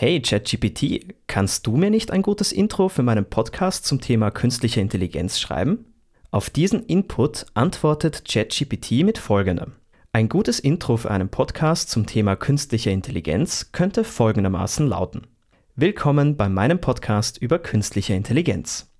Hey 0.00 0.22
ChatGPT, 0.22 1.12
kannst 1.26 1.66
du 1.66 1.76
mir 1.76 1.90
nicht 1.90 2.12
ein 2.12 2.22
gutes 2.22 2.52
Intro 2.52 2.88
für 2.88 3.02
meinen 3.02 3.24
Podcast 3.24 3.84
zum 3.84 4.00
Thema 4.00 4.30
künstliche 4.30 4.80
Intelligenz 4.80 5.40
schreiben? 5.40 5.86
Auf 6.30 6.50
diesen 6.50 6.84
Input 6.86 7.46
antwortet 7.54 8.22
ChatGPT 8.24 9.02
mit 9.02 9.18
folgendem. 9.18 9.72
Ein 10.12 10.28
gutes 10.28 10.60
Intro 10.60 10.98
für 10.98 11.10
einen 11.10 11.30
Podcast 11.30 11.90
zum 11.90 12.06
Thema 12.06 12.36
künstliche 12.36 12.90
Intelligenz 12.90 13.72
könnte 13.72 14.04
folgendermaßen 14.04 14.86
lauten. 14.86 15.26
Willkommen 15.74 16.36
bei 16.36 16.48
meinem 16.48 16.80
Podcast 16.80 17.38
über 17.38 17.58
künstliche 17.58 18.14
Intelligenz. 18.14 18.92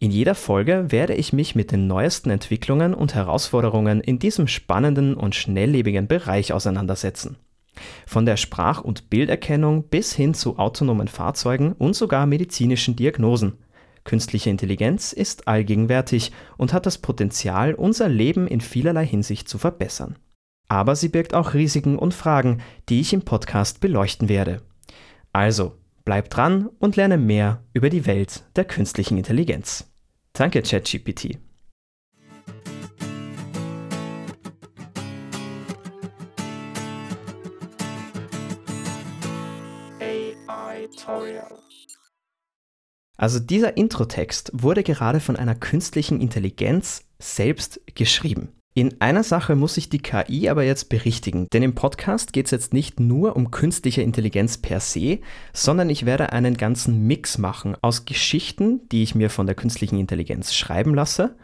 In 0.00 0.10
jeder 0.10 0.34
Folge 0.34 0.84
werde 0.90 1.14
ich 1.14 1.32
mich 1.32 1.54
mit 1.54 1.72
den 1.72 1.86
neuesten 1.86 2.28
Entwicklungen 2.28 2.92
und 2.92 3.14
Herausforderungen 3.14 4.02
in 4.02 4.18
diesem 4.18 4.48
spannenden 4.48 5.14
und 5.14 5.34
schnelllebigen 5.34 6.08
Bereich 6.08 6.52
auseinandersetzen. 6.52 7.38
Von 8.12 8.26
der 8.26 8.36
Sprach- 8.36 8.82
und 8.82 9.08
Bilderkennung 9.08 9.84
bis 9.84 10.12
hin 10.12 10.34
zu 10.34 10.58
autonomen 10.58 11.08
Fahrzeugen 11.08 11.72
und 11.72 11.96
sogar 11.96 12.26
medizinischen 12.26 12.94
Diagnosen. 12.94 13.54
Künstliche 14.04 14.50
Intelligenz 14.50 15.14
ist 15.14 15.48
allgegenwärtig 15.48 16.30
und 16.58 16.74
hat 16.74 16.84
das 16.84 16.98
Potenzial, 16.98 17.72
unser 17.72 18.10
Leben 18.10 18.46
in 18.46 18.60
vielerlei 18.60 19.06
Hinsicht 19.06 19.48
zu 19.48 19.56
verbessern. 19.56 20.18
Aber 20.68 20.94
sie 20.94 21.08
birgt 21.08 21.32
auch 21.32 21.54
Risiken 21.54 21.98
und 21.98 22.12
Fragen, 22.12 22.60
die 22.90 23.00
ich 23.00 23.14
im 23.14 23.22
Podcast 23.22 23.80
beleuchten 23.80 24.28
werde. 24.28 24.60
Also, 25.32 25.78
bleib 26.04 26.28
dran 26.28 26.68
und 26.80 26.96
lerne 26.96 27.16
mehr 27.16 27.64
über 27.72 27.88
die 27.88 28.04
Welt 28.04 28.44
der 28.56 28.66
künstlichen 28.66 29.16
Intelligenz. 29.16 29.90
Danke, 30.34 30.60
ChatGPT. 30.60 31.38
Also 43.16 43.38
dieser 43.38 43.76
Introtext 43.76 44.50
wurde 44.54 44.82
gerade 44.82 45.20
von 45.20 45.36
einer 45.36 45.54
künstlichen 45.54 46.20
Intelligenz 46.20 47.04
selbst 47.18 47.80
geschrieben. 47.94 48.52
In 48.74 49.02
einer 49.02 49.22
Sache 49.22 49.54
muss 49.54 49.76
ich 49.76 49.90
die 49.90 49.98
KI 49.98 50.48
aber 50.48 50.64
jetzt 50.64 50.88
berichtigen, 50.88 51.46
denn 51.52 51.62
im 51.62 51.74
Podcast 51.74 52.32
geht 52.32 52.46
es 52.46 52.52
jetzt 52.52 52.72
nicht 52.72 53.00
nur 53.00 53.36
um 53.36 53.50
künstliche 53.50 54.00
Intelligenz 54.00 54.56
per 54.56 54.80
se, 54.80 55.18
sondern 55.52 55.90
ich 55.90 56.06
werde 56.06 56.32
einen 56.32 56.56
ganzen 56.56 57.06
Mix 57.06 57.36
machen 57.36 57.76
aus 57.82 58.06
Geschichten, 58.06 58.88
die 58.88 59.02
ich 59.02 59.14
mir 59.14 59.28
von 59.28 59.44
der 59.44 59.56
künstlichen 59.56 59.98
Intelligenz 59.98 60.54
schreiben 60.54 60.94
lasse 60.94 61.36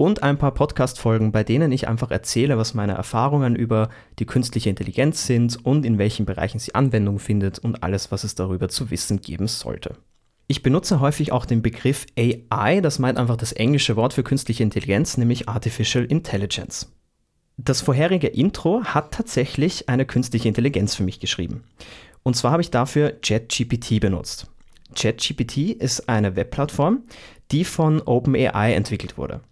und 0.00 0.22
ein 0.22 0.38
paar 0.38 0.54
Podcast-Folgen, 0.54 1.30
bei 1.30 1.44
denen 1.44 1.70
ich 1.72 1.86
einfach 1.86 2.10
erzähle, 2.10 2.56
was 2.56 2.72
meine 2.72 2.94
Erfahrungen 2.94 3.54
über 3.54 3.90
die 4.18 4.24
künstliche 4.24 4.70
Intelligenz 4.70 5.26
sind 5.26 5.62
und 5.62 5.84
in 5.84 5.98
welchen 5.98 6.24
Bereichen 6.24 6.58
sie 6.58 6.74
Anwendung 6.74 7.18
findet 7.18 7.58
und 7.58 7.82
alles, 7.82 8.10
was 8.10 8.24
es 8.24 8.34
darüber 8.34 8.70
zu 8.70 8.90
wissen 8.90 9.20
geben 9.20 9.46
sollte. 9.46 9.98
Ich 10.46 10.62
benutze 10.62 11.00
häufig 11.00 11.32
auch 11.32 11.44
den 11.44 11.60
Begriff 11.60 12.06
AI, 12.18 12.80
das 12.80 12.98
meint 12.98 13.18
einfach 13.18 13.36
das 13.36 13.52
englische 13.52 13.94
Wort 13.94 14.14
für 14.14 14.22
künstliche 14.22 14.62
Intelligenz, 14.62 15.18
nämlich 15.18 15.50
Artificial 15.50 16.06
Intelligence. 16.06 16.90
Das 17.58 17.82
vorherige 17.82 18.28
Intro 18.28 18.82
hat 18.82 19.12
tatsächlich 19.12 19.90
eine 19.90 20.06
künstliche 20.06 20.48
Intelligenz 20.48 20.94
für 20.94 21.02
mich 21.02 21.20
geschrieben. 21.20 21.64
Und 22.22 22.36
zwar 22.36 22.52
habe 22.52 22.62
ich 22.62 22.70
dafür 22.70 23.18
ChatGPT 23.20 24.00
benutzt. 24.00 24.46
ChatGPT 24.94 25.58
ist 25.78 26.08
eine 26.08 26.36
Webplattform, 26.36 27.02
die 27.50 27.64
von 27.64 28.00
OpenAI 28.00 28.72
entwickelt 28.72 29.18
wurde. 29.18 29.42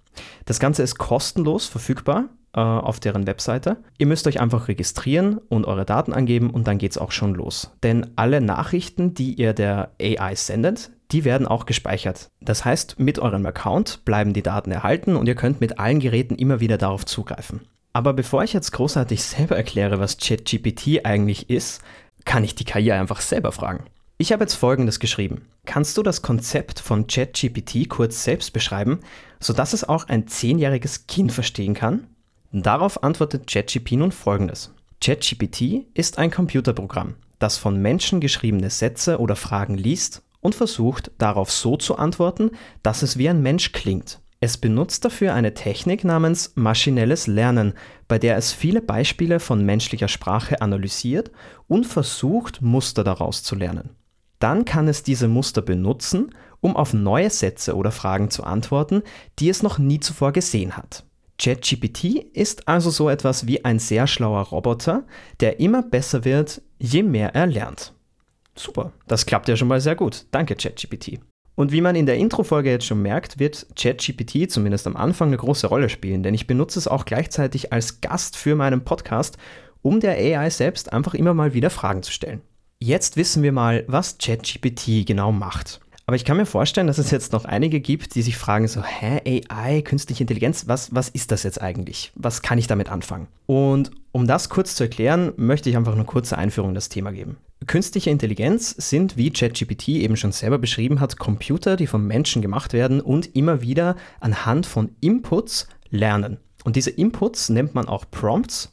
Das 0.45 0.61
Ganze 0.61 0.83
ist 0.83 0.99
kostenlos 0.99 1.67
verfügbar 1.67 2.29
äh, 2.55 2.61
auf 2.61 3.01
deren 3.01 3.27
Webseite. 3.27 3.79
Ihr 3.99 4.07
müsst 4.07 4.27
euch 4.27 4.41
einfach 4.41 4.69
registrieren 4.69 5.39
und 5.49 5.67
eure 5.67 5.85
Daten 5.85 6.13
angeben 6.13 6.51
und 6.51 6.67
dann 6.67 6.79
geht 6.79 6.93
es 6.93 6.99
auch 6.99 7.13
schon 7.13 7.35
los. 7.35 7.73
Denn 7.83 8.07
alle 8.17 8.41
Nachrichten, 8.41 9.15
die 9.15 9.35
ihr 9.35 9.53
der 9.53 9.91
AI 10.01 10.35
sendet, 10.35 10.91
die 11.11 11.25
werden 11.25 11.47
auch 11.47 11.67
gespeichert. 11.67 12.31
Das 12.41 12.65
heißt, 12.65 12.99
mit 12.99 13.19
eurem 13.19 13.47
Account 13.47 14.05
bleiben 14.05 14.33
die 14.33 14.43
Daten 14.43 14.71
erhalten 14.71 15.17
und 15.17 15.27
ihr 15.27 15.35
könnt 15.35 15.61
mit 15.61 15.79
allen 15.79 16.01
Geräten 16.01 16.35
immer 16.35 16.61
wieder 16.61 16.79
darauf 16.79 17.07
zugreifen. 17.07 17.61
Aber 17.93 18.13
bevor 18.13 18.45
ich 18.45 18.53
jetzt 18.53 18.73
großartig 18.73 19.23
selber 19.25 19.57
erkläre, 19.57 20.01
was 20.01 20.19
ChatGPT 20.19 21.05
eigentlich 21.05 21.51
ist, 21.51 21.83
kann 22.25 22.45
ich 22.45 22.55
die 22.55 22.65
KI 22.65 22.93
einfach 22.93 23.21
selber 23.21 23.53
fragen. 23.53 23.85
Ich 24.21 24.33
habe 24.33 24.43
jetzt 24.43 24.55
Folgendes 24.55 24.99
geschrieben. 24.99 25.43
Kannst 25.65 25.97
du 25.97 26.03
das 26.03 26.23
Konzept 26.23 26.81
von 26.81 27.07
ChatGPT 27.07 27.89
kurz 27.89 28.25
selbst 28.25 28.53
beschreiben, 28.53 28.99
sodass 29.39 29.73
es 29.73 29.89
auch 29.89 30.09
ein 30.09 30.27
zehnjähriges 30.27 31.07
Kind 31.07 31.31
verstehen 31.31 31.73
kann? 31.73 32.09
Darauf 32.51 33.05
antwortet 33.05 33.47
ChatGPT 33.47 33.93
nun 33.93 34.11
Folgendes. 34.11 34.75
ChatGPT 35.01 35.87
ist 35.95 36.19
ein 36.19 36.33
Computerprogramm, 36.33 37.15
das 37.39 37.59
von 37.59 37.81
Menschen 37.81 38.19
geschriebene 38.19 38.71
Sätze 38.71 39.21
oder 39.21 39.37
Fragen 39.37 39.77
liest 39.79 40.23
und 40.41 40.57
versucht, 40.57 41.13
darauf 41.19 41.53
so 41.53 41.77
zu 41.77 41.97
antworten, 41.97 42.51
dass 42.83 43.03
es 43.03 43.19
wie 43.19 43.29
ein 43.29 43.41
Mensch 43.41 43.71
klingt. 43.71 44.19
Es 44.41 44.57
benutzt 44.57 45.05
dafür 45.05 45.35
eine 45.35 45.55
Technik 45.55 46.03
namens 46.03 46.53
maschinelles 46.57 47.29
Lernen, 47.29 47.75
bei 48.09 48.19
der 48.19 48.37
es 48.37 48.53
viele 48.53 48.83
Beispiele 48.83 49.39
von 49.39 49.65
menschlicher 49.65 50.09
Sprache 50.09 50.61
analysiert 50.61 51.31
und 51.69 51.87
versucht, 51.87 52.63
Muster 52.63 53.05
daraus 53.05 53.45
zu 53.45 53.55
lernen. 53.55 53.91
Dann 54.39 54.65
kann 54.65 54.89
es 54.89 55.03
diese 55.03 55.29
Muster 55.29 55.63
benutzen, 55.63 56.35
um 56.61 56.77
auf 56.77 56.93
neue 56.93 57.31
Sätze 57.31 57.77
oder 57.77 57.91
Fragen 57.91 58.31
zu 58.31 58.45
antworten, 58.45 59.03
die 59.39 59.49
es 59.49 59.63
noch 59.63 59.79
nie 59.79 60.01
zuvor 60.01 60.33
gesehen 60.33 60.77
hat. 60.77 61.05
ChatGPT 61.39 62.05
ist 62.33 62.67
also 62.67 62.91
so 62.91 63.09
etwas 63.09 63.47
wie 63.47 63.65
ein 63.65 63.79
sehr 63.79 64.07
schlauer 64.07 64.43
Roboter, 64.43 65.05
der 65.41 65.61
immer 65.61 65.83
besser 65.83 66.25
wird, 66.25 66.63
je 66.79 67.05
mehr 67.05 67.35
er 67.35 67.47
lernt. 67.47 67.95
Super, 68.57 68.93
das 69.07 69.25
klappt 69.25 69.49
ja 69.49 69.57
schon 69.57 69.69
mal 69.69 69.81
sehr 69.81 69.95
gut. 69.95 70.27
Danke, 70.33 70.57
ChatGPT. 70.57 71.21
Und 71.55 71.73
wie 71.73 71.81
man 71.81 71.97
in 71.97 72.07
der 72.07 72.17
Intro-Folge 72.17 72.71
jetzt 72.71 72.87
schon 72.87 73.03
merkt, 73.03 73.39
wird 73.39 73.67
ChatGPT 73.77 74.51
zumindest 74.51 74.87
am 74.87 74.97
Anfang 74.97 75.29
eine 75.29 75.37
große 75.37 75.69
Rolle 75.69 75.89
spielen, 75.89 76.23
denn 76.23 76.35
ich 76.35 76.47
benutze 76.47 76.79
es 76.79 76.89
auch 76.89 77.05
gleichzeitig 77.05 77.73
als 77.73 78.01
Gast 78.01 78.37
für 78.37 78.57
meinen 78.57 78.85
Podcast, 78.85 79.39
um 79.83 80.01
der 80.01 80.13
AI 80.13 80.51
selbst 80.51 80.93
einfach 80.93 81.15
immer 81.15 81.35
mal 81.35 81.55
wieder 81.55 81.71
Fragen 81.71 82.03
zu 82.03 82.13
stellen. 82.13 82.43
Jetzt 82.81 83.17
wissen 83.17 83.43
wir 83.43 83.51
mal, 83.51 83.85
was 83.89 84.19
ChatGPT 84.19 85.05
genau 85.05 85.33
macht. 85.33 85.81
Aber 86.07 86.15
ich 86.15 86.25
kann 86.25 86.37
mir 86.37 86.47
vorstellen, 86.47 86.87
dass 86.87 86.99
es 86.99 87.11
jetzt 87.11 87.33
noch 87.33 87.45
einige 87.45 87.81
gibt, 87.81 88.15
die 88.15 88.23
sich 88.23 88.37
fragen 88.37 88.69
so, 88.69 88.85
hä, 88.85 89.43
AI, 89.51 89.83
künstliche 89.83 90.23
Intelligenz, 90.23 90.69
was, 90.69 90.95
was 90.95 91.09
ist 91.09 91.33
das 91.33 91.43
jetzt 91.43 91.61
eigentlich? 91.61 92.13
Was 92.15 92.41
kann 92.41 92.57
ich 92.57 92.69
damit 92.69 92.89
anfangen? 92.89 93.27
Und 93.47 93.91
um 94.13 94.29
das 94.29 94.49
kurz 94.49 94.77
zu 94.77 94.85
erklären, 94.85 95.33
möchte 95.37 95.69
ich 95.69 95.77
einfach 95.77 95.93
eine 95.93 96.05
kurze 96.05 96.39
Einführung 96.39 96.71
in 96.71 96.75
das 96.77 96.89
Thema 96.89 97.11
geben. 97.11 97.37
Künstliche 97.67 98.11
Intelligenz 98.11 98.71
sind, 98.79 99.17
wie 99.17 99.33
ChatGPT 99.33 99.89
eben 99.89 100.17
schon 100.17 100.31
selber 100.31 100.59
beschrieben 100.59 101.01
hat, 101.01 101.19
Computer, 101.19 101.75
die 101.75 101.89
vom 101.89 102.07
Menschen 102.07 102.43
gemacht 102.43 102.73
werden 102.75 103.01
und 103.01 103.35
immer 103.35 103.61
wieder 103.61 103.97
anhand 104.21 104.67
von 104.67 104.91
Inputs 105.01 105.67
lernen. 105.91 106.39
Und 106.63 106.77
diese 106.77 106.91
Inputs 106.91 107.49
nennt 107.49 107.75
man 107.75 107.89
auch 107.89 108.05
Prompts 108.09 108.73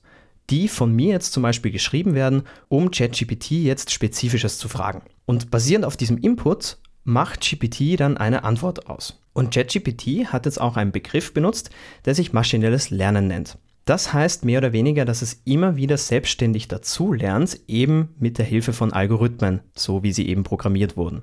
die 0.50 0.68
von 0.68 0.94
mir 0.94 1.10
jetzt 1.10 1.34
zum 1.34 1.44
Beispiel 1.44 1.72
geschrieben 1.72 2.14
werden, 2.16 2.44
um 2.68 2.92
ChatGPT 2.92 3.52
jetzt 3.52 3.92
spezifisches 3.92 4.58
zu 4.58 4.70
fragen. 4.70 5.02
Und 5.26 5.52
basierend 5.52 5.86
auf 5.86 5.98
diesem 5.98 6.18
Input 6.18 6.78
macht 7.04 7.42
GPT 7.42 8.00
dann 8.00 8.18
eine 8.18 8.44
Antwort 8.44 8.88
aus. 8.88 9.22
Und 9.34 9.54
ChatGPT 9.54 10.28
hat 10.28 10.46
jetzt 10.46 10.62
auch 10.62 10.78
einen 10.78 10.92
Begriff 10.92 11.34
benutzt, 11.34 11.70
der 12.06 12.16
sich 12.16 12.34
maschinelles 12.34 12.90
Lernen 12.90 13.28
nennt. 13.28 13.58
Das 13.86 14.14
heißt 14.14 14.46
mehr 14.46 14.58
oder 14.58 14.74
weniger, 14.74 15.06
dass 15.06 15.22
es 15.22 15.42
immer 15.46 15.76
wieder 15.76 15.98
selbstständig 15.98 16.68
dazu 16.68 17.14
lernt, 17.14 17.60
eben 17.68 18.10
mit 18.20 18.40
der 18.40 18.46
Hilfe 18.46 18.74
von 18.74 18.92
Algorithmen, 18.92 19.60
so 19.76 20.02
wie 20.02 20.12
sie 20.12 20.28
eben 20.28 20.44
programmiert 20.44 20.98
wurden. 20.98 21.22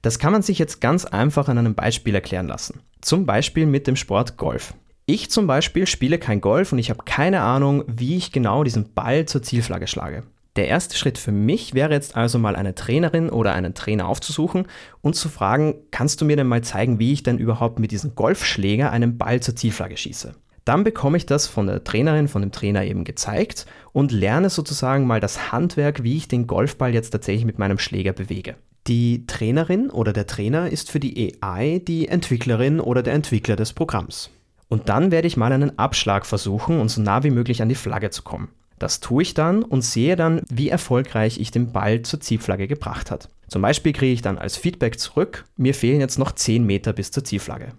Das 0.00 0.18
kann 0.18 0.32
man 0.32 0.42
sich 0.42 0.58
jetzt 0.58 0.80
ganz 0.80 1.04
einfach 1.04 1.48
an 1.48 1.58
einem 1.58 1.74
Beispiel 1.74 2.14
erklären 2.14 2.48
lassen. 2.48 2.80
Zum 3.02 3.26
Beispiel 3.26 3.66
mit 3.66 3.86
dem 3.86 3.96
Sport 3.96 4.36
Golf. 4.38 4.74
Ich 5.04 5.30
zum 5.30 5.48
Beispiel 5.48 5.86
spiele 5.88 6.18
kein 6.18 6.40
Golf 6.40 6.72
und 6.72 6.78
ich 6.78 6.88
habe 6.88 7.02
keine 7.04 7.40
Ahnung, 7.40 7.84
wie 7.88 8.16
ich 8.16 8.30
genau 8.30 8.62
diesen 8.62 8.94
Ball 8.94 9.26
zur 9.26 9.42
Zielflagge 9.42 9.88
schlage. 9.88 10.22
Der 10.54 10.68
erste 10.68 10.96
Schritt 10.96 11.18
für 11.18 11.32
mich 11.32 11.74
wäre 11.74 11.92
jetzt 11.92 12.14
also 12.14 12.38
mal 12.38 12.54
eine 12.54 12.74
Trainerin 12.74 13.30
oder 13.30 13.54
einen 13.54 13.74
Trainer 13.74 14.06
aufzusuchen 14.06 14.66
und 15.00 15.16
zu 15.16 15.28
fragen, 15.28 15.74
kannst 15.90 16.20
du 16.20 16.24
mir 16.24 16.36
denn 16.36 16.46
mal 16.46 16.62
zeigen, 16.62 16.98
wie 16.98 17.12
ich 17.12 17.22
denn 17.22 17.38
überhaupt 17.38 17.78
mit 17.78 17.90
diesem 17.90 18.14
Golfschläger 18.14 18.92
einen 18.92 19.18
Ball 19.18 19.40
zur 19.40 19.56
Zielflagge 19.56 19.96
schieße? 19.96 20.34
Dann 20.64 20.84
bekomme 20.84 21.16
ich 21.16 21.26
das 21.26 21.48
von 21.48 21.66
der 21.66 21.82
Trainerin, 21.82 22.28
von 22.28 22.42
dem 22.42 22.52
Trainer 22.52 22.84
eben 22.84 23.04
gezeigt 23.04 23.66
und 23.92 24.12
lerne 24.12 24.50
sozusagen 24.50 25.06
mal 25.06 25.20
das 25.20 25.50
Handwerk, 25.50 26.04
wie 26.04 26.16
ich 26.16 26.28
den 26.28 26.46
Golfball 26.46 26.94
jetzt 26.94 27.10
tatsächlich 27.10 27.46
mit 27.46 27.58
meinem 27.58 27.78
Schläger 27.78 28.12
bewege. 28.12 28.54
Die 28.86 29.26
Trainerin 29.26 29.90
oder 29.90 30.12
der 30.12 30.26
Trainer 30.26 30.70
ist 30.70 30.90
für 30.90 31.00
die 31.00 31.38
AI 31.40 31.80
die 31.80 32.08
Entwicklerin 32.08 32.78
oder 32.78 33.02
der 33.02 33.14
Entwickler 33.14 33.56
des 33.56 33.72
Programms. 33.72 34.30
Und 34.72 34.88
dann 34.88 35.10
werde 35.10 35.28
ich 35.28 35.36
mal 35.36 35.52
einen 35.52 35.78
Abschlag 35.78 36.24
versuchen 36.24 36.80
und 36.80 36.88
so 36.88 37.02
nah 37.02 37.22
wie 37.24 37.30
möglich 37.30 37.60
an 37.60 37.68
die 37.68 37.74
Flagge 37.74 38.08
zu 38.08 38.22
kommen. 38.22 38.48
Das 38.78 39.00
tue 39.00 39.22
ich 39.22 39.34
dann 39.34 39.62
und 39.62 39.82
sehe 39.82 40.16
dann, 40.16 40.40
wie 40.48 40.70
erfolgreich 40.70 41.38
ich 41.38 41.50
den 41.50 41.72
Ball 41.72 42.00
zur 42.00 42.20
Zielflagge 42.20 42.66
gebracht 42.66 43.10
hat. 43.10 43.28
Zum 43.48 43.60
Beispiel 43.60 43.92
kriege 43.92 44.14
ich 44.14 44.22
dann 44.22 44.38
als 44.38 44.56
Feedback 44.56 44.98
zurück, 44.98 45.44
mir 45.58 45.74
fehlen 45.74 46.00
jetzt 46.00 46.18
noch 46.18 46.32
10 46.32 46.64
Meter 46.64 46.94
bis 46.94 47.10
zur 47.10 47.22
Zielflagge. 47.22 47.74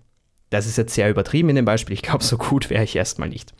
Das 0.51 0.67
ist 0.67 0.77
jetzt 0.77 0.93
sehr 0.93 1.09
übertrieben 1.09 1.49
in 1.49 1.55
dem 1.55 1.65
Beispiel, 1.65 1.95
ich 1.95 2.03
glaube, 2.03 2.23
so 2.23 2.37
gut 2.37 2.69
wäre 2.69 2.83
ich 2.83 2.95
erstmal 2.95 3.29
nicht. 3.29 3.55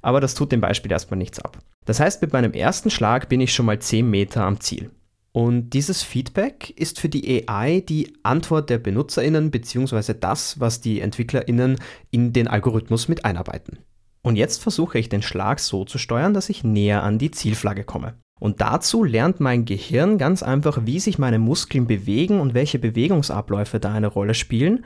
Aber 0.00 0.22
das 0.22 0.34
tut 0.34 0.50
dem 0.50 0.62
Beispiel 0.62 0.90
erstmal 0.90 1.18
nichts 1.18 1.38
ab. 1.38 1.58
Das 1.84 2.00
heißt, 2.00 2.22
mit 2.22 2.32
meinem 2.32 2.54
ersten 2.54 2.88
Schlag 2.88 3.28
bin 3.28 3.42
ich 3.42 3.52
schon 3.52 3.66
mal 3.66 3.78
10 3.78 4.08
Meter 4.08 4.44
am 4.44 4.58
Ziel. 4.58 4.90
Und 5.32 5.70
dieses 5.70 6.02
Feedback 6.02 6.70
ist 6.76 6.98
für 6.98 7.08
die 7.08 7.48
AI 7.48 7.80
die 7.80 8.12
Antwort 8.24 8.68
der 8.68 8.78
BenutzerInnen 8.78 9.50
bzw. 9.50 10.14
das, 10.18 10.58
was 10.58 10.80
die 10.80 11.00
EntwicklerInnen 11.00 11.76
in 12.10 12.32
den 12.32 12.48
Algorithmus 12.48 13.06
mit 13.06 13.24
einarbeiten. 13.24 13.78
Und 14.22 14.36
jetzt 14.36 14.60
versuche 14.60 14.98
ich 14.98 15.08
den 15.08 15.22
Schlag 15.22 15.60
so 15.60 15.84
zu 15.84 15.98
steuern, 15.98 16.34
dass 16.34 16.48
ich 16.48 16.64
näher 16.64 17.02
an 17.04 17.18
die 17.18 17.30
Zielflagge 17.30 17.84
komme. 17.84 18.14
Und 18.40 18.60
dazu 18.60 19.04
lernt 19.04 19.38
mein 19.38 19.66
Gehirn 19.66 20.18
ganz 20.18 20.42
einfach, 20.42 20.80
wie 20.84 20.98
sich 20.98 21.18
meine 21.18 21.38
Muskeln 21.38 21.86
bewegen 21.86 22.40
und 22.40 22.54
welche 22.54 22.78
Bewegungsabläufe 22.78 23.78
da 23.80 23.92
eine 23.92 24.06
Rolle 24.06 24.34
spielen 24.34 24.84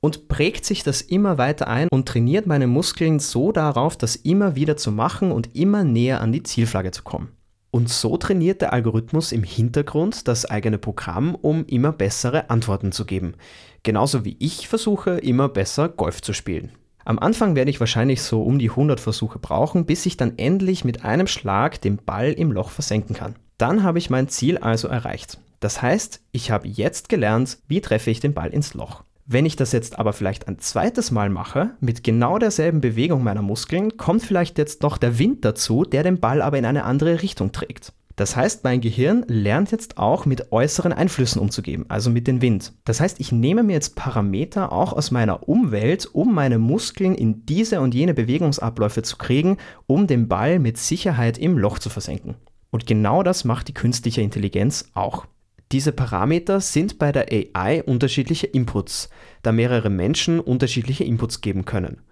und 0.00 0.28
prägt 0.28 0.64
sich 0.64 0.82
das 0.82 1.02
immer 1.02 1.38
weiter 1.38 1.68
ein 1.68 1.88
und 1.90 2.06
trainiert 2.06 2.46
meine 2.46 2.66
Muskeln 2.66 3.18
so 3.18 3.52
darauf, 3.52 3.96
das 3.96 4.16
immer 4.16 4.56
wieder 4.56 4.76
zu 4.76 4.92
machen 4.92 5.32
und 5.32 5.54
immer 5.56 5.84
näher 5.84 6.20
an 6.20 6.32
die 6.32 6.42
Zielflagge 6.42 6.90
zu 6.90 7.02
kommen. 7.02 7.35
Und 7.76 7.90
so 7.90 8.16
trainiert 8.16 8.62
der 8.62 8.72
Algorithmus 8.72 9.32
im 9.32 9.42
Hintergrund 9.42 10.28
das 10.28 10.46
eigene 10.46 10.78
Programm, 10.78 11.34
um 11.34 11.66
immer 11.66 11.92
bessere 11.92 12.48
Antworten 12.48 12.90
zu 12.90 13.04
geben. 13.04 13.34
Genauso 13.82 14.24
wie 14.24 14.34
ich 14.38 14.66
versuche, 14.66 15.18
immer 15.18 15.50
besser 15.50 15.90
Golf 15.90 16.22
zu 16.22 16.32
spielen. 16.32 16.72
Am 17.04 17.18
Anfang 17.18 17.54
werde 17.54 17.70
ich 17.70 17.78
wahrscheinlich 17.78 18.22
so 18.22 18.42
um 18.42 18.58
die 18.58 18.70
100 18.70 18.98
Versuche 18.98 19.38
brauchen, 19.38 19.84
bis 19.84 20.06
ich 20.06 20.16
dann 20.16 20.38
endlich 20.38 20.86
mit 20.86 21.04
einem 21.04 21.26
Schlag 21.26 21.78
den 21.82 21.98
Ball 21.98 22.32
im 22.32 22.50
Loch 22.50 22.70
versenken 22.70 23.14
kann. 23.14 23.34
Dann 23.58 23.82
habe 23.82 23.98
ich 23.98 24.08
mein 24.08 24.28
Ziel 24.28 24.56
also 24.56 24.88
erreicht. 24.88 25.38
Das 25.60 25.82
heißt, 25.82 26.22
ich 26.32 26.50
habe 26.50 26.68
jetzt 26.68 27.10
gelernt, 27.10 27.58
wie 27.68 27.82
treffe 27.82 28.10
ich 28.10 28.20
den 28.20 28.32
Ball 28.32 28.54
ins 28.54 28.72
Loch. 28.72 29.04
Wenn 29.28 29.44
ich 29.44 29.56
das 29.56 29.72
jetzt 29.72 29.98
aber 29.98 30.12
vielleicht 30.12 30.46
ein 30.46 30.60
zweites 30.60 31.10
Mal 31.10 31.30
mache, 31.30 31.70
mit 31.80 32.04
genau 32.04 32.38
derselben 32.38 32.80
Bewegung 32.80 33.24
meiner 33.24 33.42
Muskeln, 33.42 33.96
kommt 33.96 34.22
vielleicht 34.22 34.56
jetzt 34.56 34.82
noch 34.82 34.98
der 34.98 35.18
Wind 35.18 35.44
dazu, 35.44 35.82
der 35.82 36.04
den 36.04 36.20
Ball 36.20 36.40
aber 36.40 36.58
in 36.58 36.64
eine 36.64 36.84
andere 36.84 37.22
Richtung 37.22 37.50
trägt. 37.50 37.92
Das 38.14 38.36
heißt, 38.36 38.62
mein 38.62 38.80
Gehirn 38.80 39.24
lernt 39.26 39.72
jetzt 39.72 39.98
auch 39.98 40.26
mit 40.26 40.52
äußeren 40.52 40.92
Einflüssen 40.92 41.40
umzugehen, 41.40 41.84
also 41.88 42.08
mit 42.08 42.28
dem 42.28 42.40
Wind. 42.40 42.72
Das 42.84 43.00
heißt, 43.00 43.18
ich 43.18 43.32
nehme 43.32 43.64
mir 43.64 43.72
jetzt 43.72 43.96
Parameter 43.96 44.72
auch 44.72 44.92
aus 44.92 45.10
meiner 45.10 45.48
Umwelt, 45.48 46.06
um 46.12 46.32
meine 46.32 46.58
Muskeln 46.58 47.16
in 47.16 47.44
diese 47.46 47.80
und 47.80 47.94
jene 47.94 48.14
Bewegungsabläufe 48.14 49.02
zu 49.02 49.16
kriegen, 49.16 49.58
um 49.88 50.06
den 50.06 50.28
Ball 50.28 50.60
mit 50.60 50.78
Sicherheit 50.78 51.36
im 51.36 51.58
Loch 51.58 51.80
zu 51.80 51.90
versenken. 51.90 52.36
Und 52.70 52.86
genau 52.86 53.24
das 53.24 53.44
macht 53.44 53.66
die 53.68 53.74
künstliche 53.74 54.22
Intelligenz 54.22 54.88
auch. 54.94 55.26
Diese 55.72 55.90
Parameter 55.92 56.60
sind 56.60 56.98
bei 56.98 57.10
der 57.10 57.26
AI 57.30 57.82
unterschiedliche 57.82 58.46
Inputs, 58.46 59.08
da 59.42 59.50
mehrere 59.50 59.90
Menschen 59.90 60.38
unterschiedliche 60.38 61.04
Inputs 61.04 61.40
geben 61.40 61.64
können. 61.64 62.02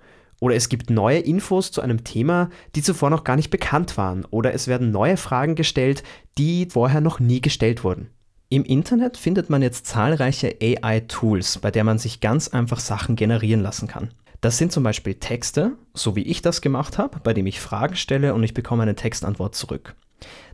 Oder 0.41 0.57
es 0.57 0.69
gibt 0.69 0.91
neue 0.91 1.21
Infos 1.21 1.71
zu 1.71 1.81
einem 1.81 2.03
Thema, 2.03 2.51
die 2.75 2.83
zuvor 2.83 3.11
noch 3.11 3.23
gar 3.23 3.37
nicht 3.37 3.51
bekannt 3.51 3.97
waren. 3.97 4.25
Oder 4.27 4.53
es 4.53 4.67
werden 4.67 4.91
neue 4.91 5.17
Fragen 5.17 5.55
gestellt, 5.55 6.03
die 6.37 6.67
vorher 6.69 7.01
noch 7.01 7.21
nie 7.21 7.41
gestellt 7.41 7.85
wurden. 7.85 8.11
Im 8.49 8.65
Internet 8.65 9.17
findet 9.17 9.49
man 9.51 9.63
jetzt 9.63 9.87
zahlreiche 9.87 10.57
AI-Tools, 10.61 11.59
bei 11.59 11.71
der 11.71 11.85
man 11.85 11.99
sich 11.99 12.21
ganz 12.21 12.49
einfach 12.49 12.81
Sachen 12.81 13.17
generieren 13.17 13.63
lassen 13.63 13.89
kann. 13.89 14.11
Das 14.41 14.59
sind 14.59 14.73
zum 14.73 14.83
Beispiel 14.83 15.15
Texte, 15.15 15.73
so 15.95 16.17
wie 16.17 16.23
ich 16.23 16.43
das 16.43 16.61
gemacht 16.61 16.99
habe, 16.99 17.21
bei 17.21 17.33
dem 17.33 17.47
ich 17.47 17.61
Fragen 17.61 17.97
stelle 17.97 18.35
und 18.35 18.43
ich 18.43 18.53
bekomme 18.53 18.83
eine 18.83 18.97
Textantwort 18.97 19.55
zurück. 19.55 19.95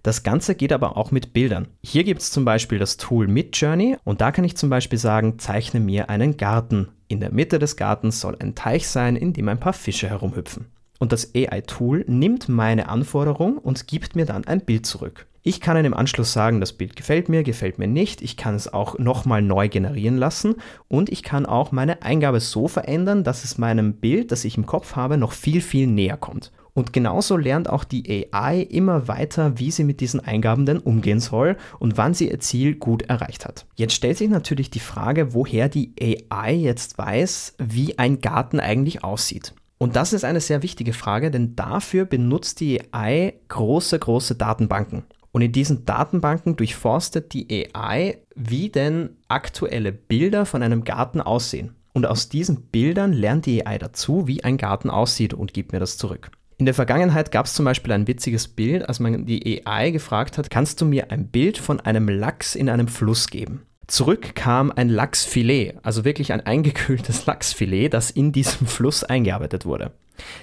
Das 0.02 0.22
Ganze 0.22 0.54
geht 0.54 0.72
aber 0.72 0.96
auch 0.96 1.10
mit 1.10 1.32
Bildern. 1.32 1.68
Hier 1.82 2.04
gibt 2.04 2.22
es 2.22 2.30
zum 2.30 2.44
Beispiel 2.44 2.78
das 2.78 2.96
Tool 2.96 3.28
Midjourney 3.28 3.96
und 4.04 4.20
da 4.20 4.32
kann 4.32 4.44
ich 4.44 4.56
zum 4.56 4.70
Beispiel 4.70 4.98
sagen, 4.98 5.38
zeichne 5.38 5.80
mir 5.80 6.08
einen 6.08 6.36
Garten. 6.36 6.88
In 7.08 7.20
der 7.20 7.32
Mitte 7.32 7.58
des 7.58 7.76
Gartens 7.76 8.20
soll 8.20 8.36
ein 8.40 8.54
Teich 8.54 8.88
sein, 8.88 9.16
in 9.16 9.32
dem 9.32 9.48
ein 9.48 9.60
paar 9.60 9.72
Fische 9.72 10.08
herumhüpfen. 10.08 10.66
Und 10.98 11.12
das 11.12 11.34
AI-Tool 11.34 12.04
nimmt 12.06 12.48
meine 12.48 12.88
Anforderung 12.88 13.58
und 13.58 13.88
gibt 13.88 14.16
mir 14.16 14.26
dann 14.26 14.46
ein 14.46 14.60
Bild 14.60 14.86
zurück. 14.86 15.26
Ich 15.42 15.62
kann 15.62 15.82
im 15.82 15.94
Anschluss 15.94 16.34
sagen, 16.34 16.60
das 16.60 16.74
Bild 16.74 16.96
gefällt 16.96 17.30
mir, 17.30 17.42
gefällt 17.42 17.78
mir 17.78 17.86
nicht. 17.88 18.20
Ich 18.20 18.36
kann 18.36 18.54
es 18.54 18.70
auch 18.70 18.98
nochmal 18.98 19.40
neu 19.40 19.70
generieren 19.70 20.18
lassen 20.18 20.56
und 20.88 21.08
ich 21.08 21.22
kann 21.22 21.46
auch 21.46 21.72
meine 21.72 22.02
Eingabe 22.02 22.40
so 22.40 22.68
verändern, 22.68 23.24
dass 23.24 23.44
es 23.44 23.56
meinem 23.56 23.94
Bild, 23.94 24.32
das 24.32 24.44
ich 24.44 24.58
im 24.58 24.66
Kopf 24.66 24.96
habe, 24.96 25.16
noch 25.16 25.32
viel, 25.32 25.62
viel 25.62 25.86
näher 25.86 26.18
kommt. 26.18 26.52
Und 26.74 26.92
genauso 26.92 27.36
lernt 27.36 27.68
auch 27.68 27.84
die 27.84 28.28
AI 28.32 28.60
immer 28.60 29.08
weiter, 29.08 29.58
wie 29.58 29.70
sie 29.70 29.84
mit 29.84 30.00
diesen 30.00 30.20
Eingaben 30.20 30.66
denn 30.66 30.78
umgehen 30.78 31.20
soll 31.20 31.56
und 31.78 31.96
wann 31.96 32.14
sie 32.14 32.30
ihr 32.30 32.40
Ziel 32.40 32.76
gut 32.76 33.02
erreicht 33.02 33.44
hat. 33.44 33.66
Jetzt 33.76 33.94
stellt 33.94 34.18
sich 34.18 34.28
natürlich 34.28 34.70
die 34.70 34.80
Frage, 34.80 35.34
woher 35.34 35.68
die 35.68 35.92
AI 36.30 36.54
jetzt 36.54 36.98
weiß, 36.98 37.54
wie 37.58 37.98
ein 37.98 38.20
Garten 38.20 38.60
eigentlich 38.60 39.04
aussieht. 39.04 39.54
Und 39.78 39.96
das 39.96 40.12
ist 40.12 40.24
eine 40.24 40.40
sehr 40.40 40.62
wichtige 40.62 40.92
Frage, 40.92 41.30
denn 41.30 41.56
dafür 41.56 42.04
benutzt 42.04 42.60
die 42.60 42.82
AI 42.92 43.34
große, 43.48 43.98
große 43.98 44.34
Datenbanken. 44.34 45.04
Und 45.32 45.42
in 45.42 45.52
diesen 45.52 45.86
Datenbanken 45.86 46.56
durchforstet 46.56 47.32
die 47.32 47.70
AI, 47.72 48.18
wie 48.34 48.68
denn 48.68 49.16
aktuelle 49.28 49.92
Bilder 49.92 50.44
von 50.44 50.62
einem 50.62 50.84
Garten 50.84 51.20
aussehen. 51.20 51.76
Und 51.92 52.06
aus 52.06 52.28
diesen 52.28 52.62
Bildern 52.62 53.12
lernt 53.12 53.46
die 53.46 53.66
AI 53.66 53.78
dazu, 53.78 54.26
wie 54.26 54.44
ein 54.44 54.58
Garten 54.58 54.90
aussieht 54.90 55.34
und 55.34 55.54
gibt 55.54 55.72
mir 55.72 55.80
das 55.80 55.96
zurück. 55.96 56.30
In 56.60 56.66
der 56.66 56.74
Vergangenheit 56.74 57.32
gab 57.32 57.46
es 57.46 57.54
zum 57.54 57.64
Beispiel 57.64 57.94
ein 57.94 58.06
witziges 58.06 58.46
Bild, 58.46 58.86
als 58.86 59.00
man 59.00 59.24
die 59.24 59.66
AI 59.66 59.92
gefragt 59.92 60.36
hat, 60.36 60.50
kannst 60.50 60.78
du 60.82 60.84
mir 60.84 61.10
ein 61.10 61.28
Bild 61.28 61.56
von 61.56 61.80
einem 61.80 62.06
Lachs 62.06 62.54
in 62.54 62.68
einem 62.68 62.86
Fluss 62.86 63.28
geben? 63.28 63.62
Zurück 63.86 64.34
kam 64.34 64.70
ein 64.70 64.90
Lachsfilet, 64.90 65.76
also 65.82 66.04
wirklich 66.04 66.34
ein 66.34 66.44
eingekühltes 66.44 67.24
Lachsfilet, 67.26 67.94
das 67.94 68.10
in 68.10 68.32
diesem 68.32 68.66
Fluss 68.66 69.04
eingearbeitet 69.04 69.64
wurde. 69.64 69.92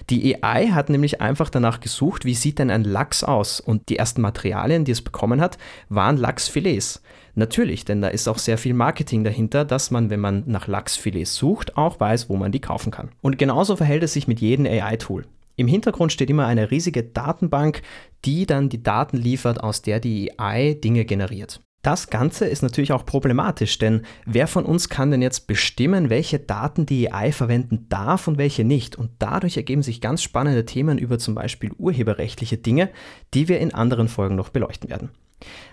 Die 0.10 0.44
AI 0.44 0.70
hat 0.70 0.90
nämlich 0.90 1.22
einfach 1.22 1.52
danach 1.52 1.82
gesucht, 1.82 2.26
wie 2.26 2.34
sieht 2.34 2.58
denn 2.58 2.72
ein 2.72 2.84
Lachs 2.84 3.24
aus? 3.24 3.60
Und 3.60 3.88
die 3.90 4.00
ersten 4.00 4.22
Materialien, 4.22 4.86
die 4.86 4.94
es 4.94 5.04
bekommen 5.04 5.40
hat, 5.40 5.60
waren 5.88 6.18
Lachsfilets. 6.18 7.04
Natürlich, 7.36 7.86
denn 7.86 8.02
da 8.02 8.08
ist 8.08 8.28
auch 8.28 8.40
sehr 8.40 8.58
viel 8.58 8.74
Marketing 8.74 9.24
dahinter, 9.24 9.66
dass 9.66 9.92
man, 9.92 10.10
wenn 10.10 10.20
man 10.20 10.46
nach 10.48 10.66
Lachsfilets 10.66 11.36
sucht, 11.36 11.78
auch 11.78 12.00
weiß, 12.00 12.28
wo 12.28 12.38
man 12.38 12.52
die 12.52 12.60
kaufen 12.60 12.90
kann. 12.90 13.10
Und 13.22 13.38
genauso 13.38 13.76
verhält 13.76 14.02
es 14.02 14.14
sich 14.14 14.28
mit 14.28 14.40
jedem 14.40 14.66
AI-Tool. 14.66 15.26
Im 15.58 15.68
Hintergrund 15.68 16.14
steht 16.14 16.30
immer 16.30 16.46
eine 16.46 16.70
riesige 16.70 17.04
Datenbank, 17.04 17.82
die 18.26 18.46
dann 18.46 18.70
die 18.70 18.84
Daten 18.84 19.18
liefert, 19.18 19.62
aus 19.62 19.82
der 19.82 20.00
die 20.00 20.40
AI 20.40 20.76
Dinge 20.76 21.04
generiert. 21.04 21.62
Das 21.82 22.10
Ganze 22.10 22.46
ist 22.46 22.62
natürlich 22.62 22.92
auch 22.92 23.06
problematisch, 23.06 23.78
denn 23.78 24.04
wer 24.26 24.48
von 24.48 24.66
uns 24.66 24.88
kann 24.88 25.10
denn 25.10 25.22
jetzt 25.22 25.48
bestimmen, 25.48 26.10
welche 26.10 26.38
Daten 26.38 26.86
die 26.86 27.12
AI 27.12 27.32
verwenden 27.32 27.88
darf 27.90 28.28
und 28.28 28.38
welche 28.38 28.64
nicht? 28.64 28.96
Und 28.96 29.12
dadurch 29.20 29.58
ergeben 29.58 29.82
sich 29.82 30.00
ganz 30.00 30.22
spannende 30.22 30.66
Themen 30.66 30.98
über 31.00 31.18
zum 31.18 31.34
Beispiel 31.34 31.72
urheberrechtliche 31.78 32.58
Dinge, 32.58 32.90
die 33.34 33.48
wir 33.48 33.60
in 33.60 33.74
anderen 33.74 34.10
Folgen 34.10 34.36
noch 34.36 34.50
beleuchten 34.50 34.90
werden. 34.90 35.10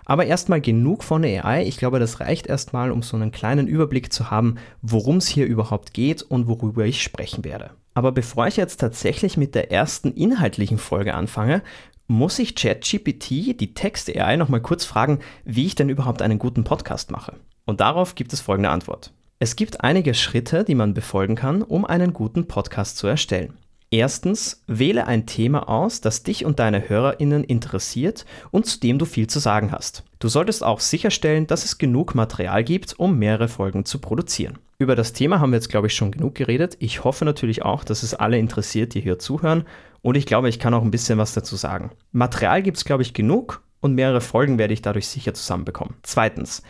Aber 0.05 0.27
erstmal 0.27 0.61
genug 0.61 1.03
von 1.05 1.25
AI. 1.25 1.65
Ich 1.67 1.77
glaube, 1.77 1.99
das 1.99 2.21
reicht 2.21 2.47
erstmal, 2.47 2.91
um 2.91 3.03
so 3.03 3.17
einen 3.17 3.33
kleinen 3.33 3.67
Überblick 3.67 4.13
zu 4.13 4.31
haben, 4.31 4.57
worum 4.83 5.17
es 5.17 5.27
hier 5.27 5.47
überhaupt 5.47 5.95
geht 5.95 6.23
und 6.23 6.47
worüber 6.47 6.85
ich 6.85 7.03
sprechen 7.03 7.45
werde. 7.45 7.71
Aber 7.95 8.13
bevor 8.13 8.47
ich 8.47 8.57
jetzt 8.57 8.79
tatsächlich 8.79 9.37
mit 9.37 9.55
der 9.55 9.71
ersten 9.71 10.13
inhaltlichen 10.13 10.79
Folge 10.79 11.15
anfange, 11.15 11.63
muss 12.07 12.39
ich 12.39 12.55
ChatGPT, 12.55 13.59
die 13.61 13.73
Text-AI, 13.73 14.37
nochmal 14.37 14.61
kurz 14.61 14.85
fragen, 14.85 15.21
wie 15.45 15.67
ich 15.67 15.75
denn 15.75 15.89
überhaupt 15.89 16.21
einen 16.21 16.39
guten 16.39 16.65
Podcast 16.65 17.11
mache. 17.11 17.37
Und 17.65 17.81
darauf 17.81 18.15
gibt 18.15 18.33
es 18.33 18.41
folgende 18.41 18.69
Antwort. 18.69 19.13
Es 19.39 19.57
gibt 19.57 19.83
einige 19.83 20.15
Schritte, 20.15 20.65
die 20.65 20.75
man 20.75 20.95
befolgen 20.95 21.35
kann, 21.35 21.63
um 21.63 21.85
einen 21.85 22.13
guten 22.13 22.47
Podcast 22.47 22.99
zu 22.99 23.07
erstellen. 23.07 23.55
Erstens, 23.95 24.61
wähle 24.67 25.07
ein 25.07 25.25
Thema 25.25 25.69
aus, 25.69 26.01
das 26.01 26.25
dich 26.25 26.45
und 26.45 26.59
deine 26.59 26.89
HörerInnen 26.89 27.45
interessiert 27.45 28.27
und 28.51 28.67
zu 28.67 28.81
dem 28.81 28.99
du 28.99 29.05
viel 29.05 29.29
zu 29.29 29.39
sagen 29.39 29.71
hast. 29.71 30.03
Du 30.19 30.27
solltest 30.27 30.65
auch 30.65 30.81
sicherstellen, 30.81 31.47
dass 31.47 31.65
es 31.65 31.79
genug 31.79 32.17
Material 32.17 32.65
gibt, 32.65 32.99
um 32.99 33.21
mehrere 33.21 33.47
Folgen 33.47 33.85
zu 33.85 34.01
produzieren. 34.01 34.59
Über 34.79 34.97
das 34.97 35.13
Thema 35.13 35.39
haben 35.39 35.53
wir 35.53 35.59
jetzt, 35.59 35.69
glaube 35.69 35.87
ich, 35.87 35.95
schon 35.95 36.11
genug 36.11 36.35
geredet. 36.35 36.77
Ich 36.81 37.05
hoffe 37.05 37.25
natürlich 37.25 37.65
auch, 37.65 37.85
dass 37.85 38.03
es 38.03 38.15
alle 38.15 38.37
interessiert, 38.37 38.95
die 38.95 39.01
hier 39.01 39.21
zuhören. 39.21 39.63
Und 40.03 40.17
ich 40.17 40.27
glaube, 40.27 40.49
ich 40.49 40.59
kann 40.59 40.75
auch 40.75 40.83
ein 40.83 40.91
bisschen 40.91 41.19
was 41.19 41.33
dazu 41.33 41.55
sagen. 41.55 41.93
Material 42.11 42.65
gibt 42.65 42.79
es, 42.79 42.85
glaube 42.85 43.05
ich, 43.05 43.15
genug 43.15 43.63
und 43.79 43.95
mehrere 43.95 44.21
Folgen 44.21 44.59
werde 44.59 44.75
ich 44.75 44.83
dadurch 44.83 45.07
sicher 45.07 45.35
zusammenbekommen. 45.35 45.95
Zweitens, 46.03 46.65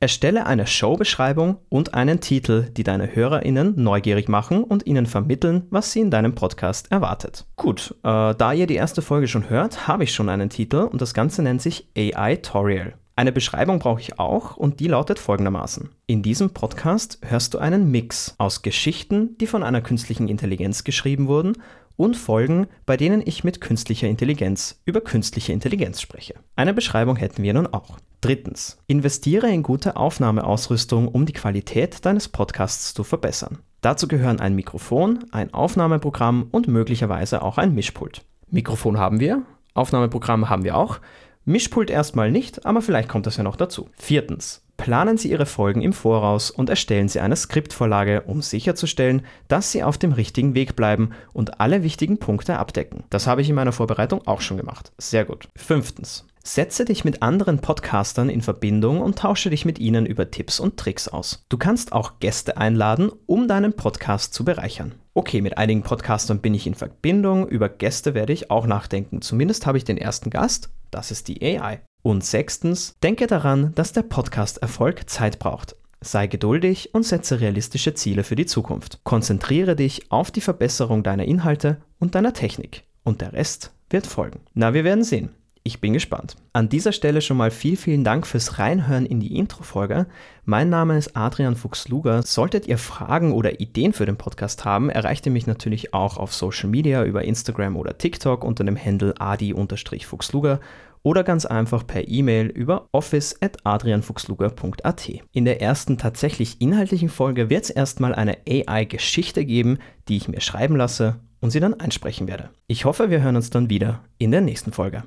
Erstelle 0.00 0.46
eine 0.46 0.68
Showbeschreibung 0.68 1.56
und 1.68 1.94
einen 1.94 2.20
Titel, 2.20 2.70
die 2.70 2.84
deine 2.84 3.16
HörerInnen 3.16 3.74
neugierig 3.82 4.28
machen 4.28 4.62
und 4.62 4.86
ihnen 4.86 5.06
vermitteln, 5.06 5.64
was 5.70 5.90
sie 5.92 5.98
in 5.98 6.12
deinem 6.12 6.36
Podcast 6.36 6.92
erwartet. 6.92 7.46
Gut, 7.56 7.96
äh, 8.04 8.32
da 8.34 8.52
ihr 8.52 8.68
die 8.68 8.76
erste 8.76 9.02
Folge 9.02 9.26
schon 9.26 9.50
hört, 9.50 9.88
habe 9.88 10.04
ich 10.04 10.14
schon 10.14 10.28
einen 10.28 10.50
Titel 10.50 10.88
und 10.90 11.02
das 11.02 11.14
Ganze 11.14 11.42
nennt 11.42 11.62
sich 11.62 11.88
AI-Torial. 11.96 12.94
Eine 13.16 13.32
Beschreibung 13.32 13.80
brauche 13.80 14.00
ich 14.00 14.20
auch 14.20 14.56
und 14.56 14.78
die 14.78 14.86
lautet 14.86 15.18
folgendermaßen. 15.18 15.90
In 16.06 16.22
diesem 16.22 16.50
Podcast 16.50 17.18
hörst 17.22 17.52
du 17.54 17.58
einen 17.58 17.90
Mix 17.90 18.36
aus 18.38 18.62
Geschichten, 18.62 19.36
die 19.38 19.48
von 19.48 19.64
einer 19.64 19.80
künstlichen 19.80 20.28
Intelligenz 20.28 20.84
geschrieben 20.84 21.26
wurden 21.26 21.54
und 21.98 22.16
Folgen, 22.16 22.68
bei 22.86 22.96
denen 22.96 23.20
ich 23.22 23.44
mit 23.44 23.60
künstlicher 23.60 24.08
Intelligenz 24.08 24.80
über 24.86 25.02
künstliche 25.02 25.52
Intelligenz 25.52 26.00
spreche. 26.00 26.36
Eine 26.56 26.72
Beschreibung 26.72 27.16
hätten 27.16 27.42
wir 27.42 27.52
nun 27.52 27.66
auch. 27.66 27.98
Drittens. 28.22 28.78
Investiere 28.86 29.50
in 29.50 29.62
gute 29.62 29.96
Aufnahmeausrüstung, 29.96 31.08
um 31.08 31.26
die 31.26 31.32
Qualität 31.32 32.06
deines 32.06 32.28
Podcasts 32.28 32.94
zu 32.94 33.04
verbessern. 33.04 33.58
Dazu 33.80 34.08
gehören 34.08 34.40
ein 34.40 34.54
Mikrofon, 34.54 35.24
ein 35.32 35.52
Aufnahmeprogramm 35.52 36.48
und 36.50 36.68
möglicherweise 36.68 37.42
auch 37.42 37.58
ein 37.58 37.74
Mischpult. 37.74 38.24
Mikrofon 38.50 38.96
haben 38.96 39.20
wir, 39.20 39.42
Aufnahmeprogramm 39.74 40.48
haben 40.48 40.64
wir 40.64 40.76
auch. 40.76 41.00
Mischpult 41.44 41.90
erstmal 41.90 42.30
nicht, 42.30 42.64
aber 42.64 42.80
vielleicht 42.80 43.08
kommt 43.08 43.26
das 43.26 43.36
ja 43.36 43.42
noch 43.42 43.56
dazu. 43.56 43.88
Viertens. 43.96 44.67
Planen 44.78 45.18
Sie 45.18 45.30
Ihre 45.30 45.44
Folgen 45.44 45.82
im 45.82 45.92
Voraus 45.92 46.50
und 46.50 46.70
erstellen 46.70 47.08
Sie 47.08 47.20
eine 47.20 47.36
Skriptvorlage, 47.36 48.22
um 48.22 48.40
sicherzustellen, 48.40 49.26
dass 49.48 49.70
Sie 49.70 49.82
auf 49.82 49.98
dem 49.98 50.12
richtigen 50.12 50.54
Weg 50.54 50.76
bleiben 50.76 51.10
und 51.34 51.60
alle 51.60 51.82
wichtigen 51.82 52.18
Punkte 52.18 52.58
abdecken. 52.58 53.04
Das 53.10 53.26
habe 53.26 53.42
ich 53.42 53.50
in 53.50 53.56
meiner 53.56 53.72
Vorbereitung 53.72 54.26
auch 54.26 54.40
schon 54.40 54.56
gemacht. 54.56 54.92
Sehr 54.96 55.26
gut. 55.26 55.48
Fünftens. 55.56 56.24
Setze 56.44 56.86
dich 56.86 57.04
mit 57.04 57.22
anderen 57.22 57.58
Podcastern 57.58 58.30
in 58.30 58.40
Verbindung 58.40 59.02
und 59.02 59.18
tausche 59.18 59.50
dich 59.50 59.66
mit 59.66 59.78
ihnen 59.78 60.06
über 60.06 60.30
Tipps 60.30 60.60
und 60.60 60.78
Tricks 60.78 61.08
aus. 61.08 61.44
Du 61.50 61.58
kannst 61.58 61.92
auch 61.92 62.20
Gäste 62.20 62.56
einladen, 62.56 63.10
um 63.26 63.48
deinen 63.48 63.74
Podcast 63.74 64.32
zu 64.32 64.44
bereichern. 64.44 64.94
Okay, 65.12 65.42
mit 65.42 65.58
einigen 65.58 65.82
Podcastern 65.82 66.40
bin 66.40 66.54
ich 66.54 66.66
in 66.66 66.74
Verbindung, 66.74 67.46
über 67.48 67.68
Gäste 67.68 68.14
werde 68.14 68.32
ich 68.32 68.50
auch 68.50 68.66
nachdenken. 68.66 69.20
Zumindest 69.20 69.66
habe 69.66 69.76
ich 69.76 69.84
den 69.84 69.98
ersten 69.98 70.30
Gast, 70.30 70.70
das 70.90 71.10
ist 71.10 71.28
die 71.28 71.42
AI. 71.42 71.80
Und 72.08 72.24
sechstens, 72.24 72.96
denke 73.02 73.26
daran, 73.26 73.74
dass 73.74 73.92
der 73.92 74.00
Podcast-Erfolg 74.00 75.10
Zeit 75.10 75.38
braucht. 75.38 75.76
Sei 76.00 76.26
geduldig 76.26 76.94
und 76.94 77.02
setze 77.02 77.42
realistische 77.42 77.92
Ziele 77.92 78.24
für 78.24 78.34
die 78.34 78.46
Zukunft. 78.46 79.00
Konzentriere 79.04 79.76
dich 79.76 80.10
auf 80.10 80.30
die 80.30 80.40
Verbesserung 80.40 81.02
deiner 81.02 81.26
Inhalte 81.26 81.82
und 81.98 82.14
deiner 82.14 82.32
Technik. 82.32 82.84
Und 83.04 83.20
der 83.20 83.34
Rest 83.34 83.72
wird 83.90 84.06
folgen. 84.06 84.40
Na, 84.54 84.72
wir 84.72 84.84
werden 84.84 85.04
sehen. 85.04 85.34
Ich 85.64 85.82
bin 85.82 85.92
gespannt. 85.92 86.36
An 86.54 86.70
dieser 86.70 86.92
Stelle 86.92 87.20
schon 87.20 87.36
mal 87.36 87.50
viel, 87.50 87.76
vielen 87.76 88.04
Dank 88.04 88.26
fürs 88.26 88.58
Reinhören 88.58 89.04
in 89.04 89.20
die 89.20 89.36
Intro-Folge. 89.36 90.06
Mein 90.46 90.70
Name 90.70 90.96
ist 90.96 91.14
Adrian 91.14 91.56
Fuchs-Luger. 91.56 92.22
Solltet 92.22 92.66
ihr 92.66 92.78
Fragen 92.78 93.32
oder 93.32 93.60
Ideen 93.60 93.92
für 93.92 94.06
den 94.06 94.16
Podcast 94.16 94.64
haben, 94.64 94.88
erreicht 94.88 95.26
ihr 95.26 95.32
mich 95.32 95.46
natürlich 95.46 95.92
auch 95.92 96.16
auf 96.16 96.32
Social 96.32 96.70
Media 96.70 97.04
über 97.04 97.24
Instagram 97.24 97.76
oder 97.76 97.98
TikTok 97.98 98.44
unter 98.44 98.64
dem 98.64 98.82
Handle 98.82 99.12
adi-fuchsluger 99.18 100.58
oder 101.02 101.24
ganz 101.24 101.46
einfach 101.46 101.86
per 101.86 102.08
E-Mail 102.08 102.46
über 102.46 102.88
office.adrianfuchsluger.at. 102.92 105.10
In 105.32 105.44
der 105.44 105.62
ersten 105.62 105.98
tatsächlich 105.98 106.60
inhaltlichen 106.60 107.08
Folge 107.08 107.50
wird 107.50 107.64
es 107.64 107.70
erstmal 107.70 108.14
eine 108.14 108.38
AI-Geschichte 108.48 109.44
geben, 109.44 109.78
die 110.08 110.16
ich 110.16 110.28
mir 110.28 110.40
schreiben 110.40 110.76
lasse 110.76 111.16
und 111.40 111.50
sie 111.50 111.60
dann 111.60 111.74
einsprechen 111.74 112.28
werde. 112.28 112.50
Ich 112.66 112.84
hoffe, 112.84 113.10
wir 113.10 113.22
hören 113.22 113.36
uns 113.36 113.50
dann 113.50 113.70
wieder 113.70 114.00
in 114.18 114.30
der 114.30 114.40
nächsten 114.40 114.72
Folge. 114.72 115.02